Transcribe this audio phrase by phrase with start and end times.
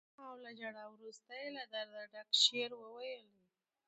[0.25, 3.37] او له ژړا وروسته یې له درده ډک شعر وويلې.